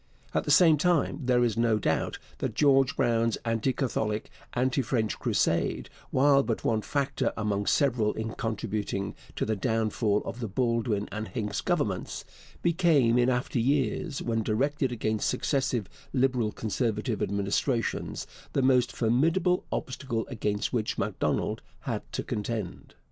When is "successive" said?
15.29-15.85